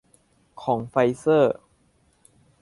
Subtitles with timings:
[0.63, 1.55] ของไฟเซอร์